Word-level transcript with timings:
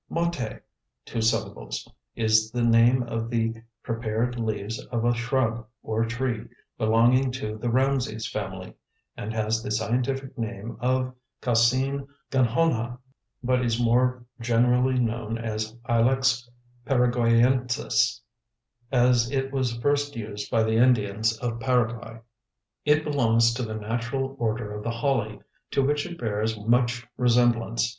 Mate 0.09 0.63
(two 1.05 1.21
syllables) 1.21 1.87
is 2.15 2.49
the 2.49 2.63
name 2.63 3.03
of 3.03 3.29
the 3.29 3.53
prepared 3.83 4.39
leaves 4.39 4.83
of 4.87 5.05
a 5.05 5.13
shrub 5.13 5.67
or 5.83 6.03
tree 6.05 6.47
belonging 6.75 7.31
to 7.33 7.55
the 7.59 7.67
Rhamses 7.69 8.27
family, 8.27 8.73
and 9.15 9.31
has 9.31 9.61
the 9.61 9.69
scientific 9.69 10.35
name 10.39 10.75
of 10.79 11.13
Cassine 11.39 12.07
gonhonha, 12.31 12.97
but 13.43 13.63
is 13.63 13.79
more 13.79 14.25
generally 14.39 14.97
known 14.97 15.37
as 15.37 15.77
Ilex 15.87 16.49
paraguayensis, 16.87 18.21
as 18.91 19.29
it 19.29 19.51
was 19.53 19.77
first 19.77 20.15
used 20.15 20.49
by 20.49 20.63
the 20.63 20.77
Indians 20.77 21.37
of 21.37 21.59
Paraguay. 21.59 22.19
It 22.85 23.03
belongs 23.03 23.53
to 23.53 23.61
the 23.61 23.75
natural 23.75 24.35
order 24.39 24.73
of 24.73 24.83
the 24.83 24.89
holly, 24.89 25.41
to 25.69 25.83
which 25.85 26.07
it 26.07 26.17
bears 26.17 26.57
much 26.59 27.05
resemblance. 27.17 27.87